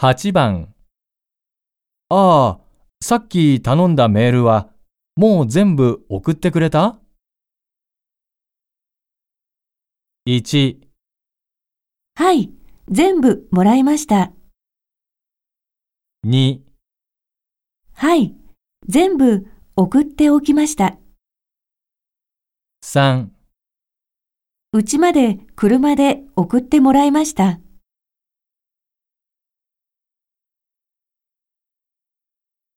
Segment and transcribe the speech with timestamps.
[0.00, 0.72] 8番
[2.08, 2.60] ああ、
[3.00, 4.68] さっき頼んだメールは
[5.16, 7.00] もう全部送ってくれた
[10.24, 10.76] ?1、
[12.14, 12.52] はい、
[12.88, 14.30] 全部もらいました。
[16.24, 16.60] 2、
[17.94, 18.36] はい、
[18.86, 20.96] 全部送っておきました。
[22.84, 23.30] 3
[24.74, 27.58] うちまで車で送ってもらいました。